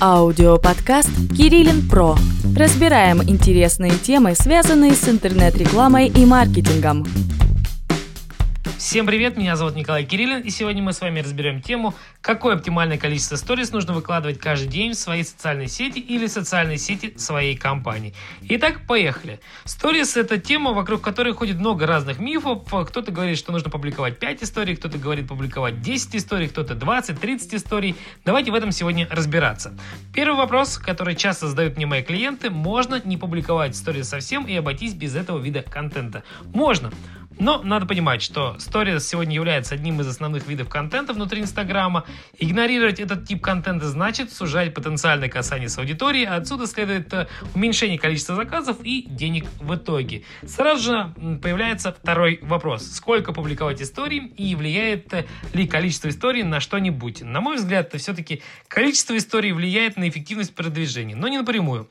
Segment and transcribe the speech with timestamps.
[0.00, 2.16] Аудиоподкаст «Кириллин Про».
[2.56, 7.04] Разбираем интересные темы, связанные с интернет-рекламой и маркетингом.
[8.80, 12.96] Всем привет, меня зовут Николай Кириллин, и сегодня мы с вами разберем тему, какое оптимальное
[12.96, 18.14] количество сторис нужно выкладывать каждый день в свои социальные сети или социальные сети своей компании.
[18.40, 19.38] Итак, поехали.
[19.66, 22.62] Сторис– это тема, вокруг которой ходит много разных мифов.
[22.88, 27.96] Кто-то говорит, что нужно публиковать 5 историй, кто-то говорит публиковать 10 историй, кто-то 20-30 историй.
[28.24, 29.74] Давайте в этом сегодня разбираться.
[30.14, 34.94] Первый вопрос, который часто задают мне мои клиенты, можно не публиковать сторис совсем и обойтись
[34.94, 36.24] без этого вида контента?
[36.54, 36.90] Можно.
[37.38, 42.04] Но надо понимать, что Stories сегодня является одним из основных видов контента внутри Инстаграма.
[42.38, 47.98] Игнорировать этот тип контента значит сужать потенциальное касание с аудиторией, а отсюда следует э, уменьшение
[47.98, 50.24] количества заказов и денег в итоге.
[50.46, 52.90] Сразу же появляется второй вопрос.
[52.90, 57.22] Сколько публиковать истории и влияет э, ли количество историй на что-нибудь?
[57.22, 61.88] На мой взгляд, все-таки количество историй влияет на эффективность продвижения, но не напрямую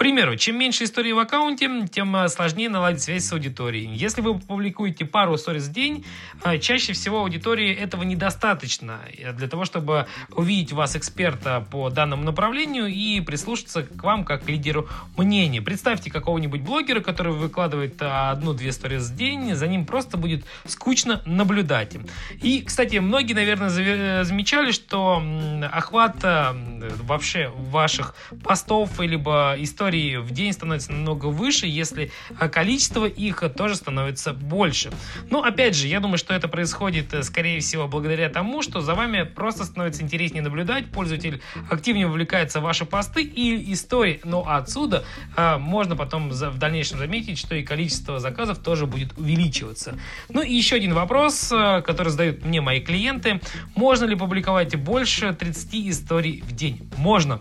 [0.00, 3.94] примеру, чем меньше историй в аккаунте, тем э, сложнее наладить связь с аудиторией.
[3.94, 6.06] Если вы публикуете пару сториз в день,
[6.42, 12.22] э, чаще всего аудитории этого недостаточно э, для того, чтобы увидеть вас эксперта по данному
[12.22, 15.60] направлению и прислушаться к вам как к лидеру мнения.
[15.60, 21.98] Представьте какого-нибудь блогера, который выкладывает одну-две сториз в день, за ним просто будет скучно наблюдать.
[22.40, 25.22] И, кстати, многие, наверное, замечали, что
[25.70, 33.06] охват вообще ваших постов либо историй историй в день становится намного выше, если а, количество
[33.06, 34.90] их тоже становится больше.
[35.30, 38.94] Но опять же, я думаю, что это происходит, э, скорее всего, благодаря тому, что за
[38.94, 44.20] вами просто становится интереснее наблюдать, пользователь активнее вовлекается в ваши посты и истории.
[44.24, 45.04] Но отсюда
[45.36, 49.98] а, можно потом в дальнейшем заметить, что и количество заказов тоже будет увеличиваться.
[50.28, 53.40] Ну и еще один вопрос, э, который задают мне мои клиенты.
[53.74, 56.88] Можно ли публиковать больше 30 историй в день?
[56.96, 57.40] Можно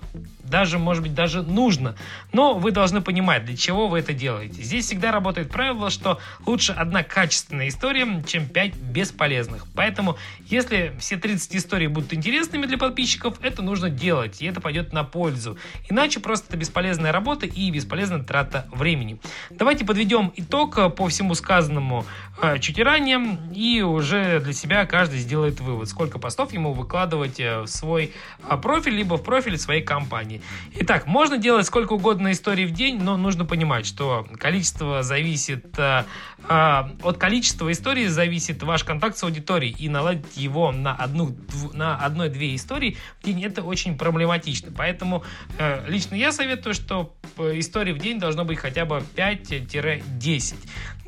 [0.49, 1.95] даже, может быть, даже нужно.
[2.33, 4.61] Но вы должны понимать, для чего вы это делаете.
[4.61, 9.65] Здесь всегда работает правило, что лучше одна качественная история, чем 5 бесполезных.
[9.75, 14.93] Поэтому, если все 30 историй будут интересными для подписчиков, это нужно делать, и это пойдет
[14.93, 15.57] на пользу.
[15.89, 19.19] Иначе просто это бесполезная работа и бесполезная трата времени.
[19.49, 22.05] Давайте подведем итог по всему сказанному
[22.41, 27.61] э, чуть ранее, и уже для себя каждый сделает вывод, сколько постов ему выкладывать э,
[27.61, 28.13] в свой
[28.47, 30.38] э, профиль, либо в профиль своей компании.
[30.75, 36.03] Итак, можно делать сколько угодно историй в день, но нужно понимать, что количество зависит э,
[36.47, 41.35] э, от количества историй зависит ваш контакт с аудиторией и наладить его на одну
[41.73, 44.71] на одной-две истории в день это очень проблематично.
[44.75, 45.23] Поэтому
[45.57, 50.55] э, лично я советую, что э, историй в день должно быть хотя бы 5-10.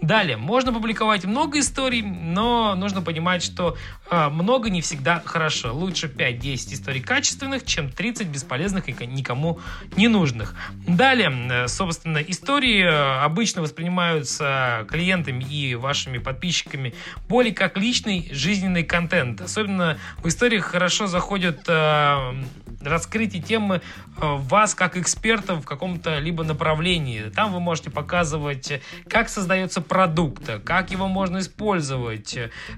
[0.02, 3.78] Далее, можно публиковать много историй, но нужно понимать, что
[4.09, 5.74] э, много не всегда хорошо.
[5.75, 9.59] Лучше 5-10 историй качественных, чем 30 бесполезных и никому
[9.96, 10.56] не нужных.
[10.88, 16.94] Далее, э, собственно, истории э, обычно воспринимаются клиентами и вашими подписчиками
[17.30, 19.42] более как личный жизненный контент.
[19.42, 21.68] Особенно в историях хорошо заходят
[22.81, 23.81] э, раскрытие темы э,
[24.22, 27.24] вас как эксперта в каком-то либо направлении.
[27.36, 32.38] Там вы можете показывать, как создается продукт, как его можно использовать,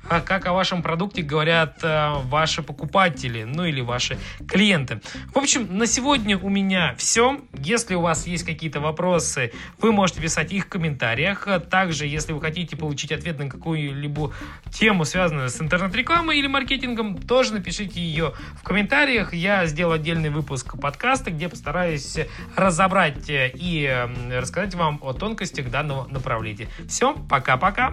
[0.10, 5.02] а как о вашем продукте говорят э, ваши покупатели, ну или ваши клиенты.
[5.34, 7.40] В общем, на сегодня у меня все.
[7.54, 11.48] Если у вас есть какие-то вопросы, вы можете писать их в комментариях.
[11.70, 14.32] Также, если вы хотите получить ответ на какую-либо
[14.72, 19.34] тему, связанную с интернет-рекламой или маркетингом, тоже напишите ее в комментариях.
[19.34, 22.18] Я сделаю отдельный выпуск подкаста, где постараюсь
[22.56, 26.68] разобрать и рассказать вам о тонкостях данного направления.
[26.88, 27.92] Все, пока-пока.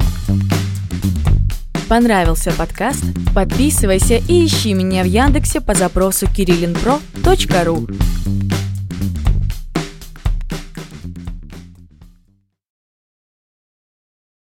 [1.88, 3.05] Понравился подкаст?
[3.34, 8.50] Подписывайся и ищи меня в Яндексе по запросу kirillinpro.ru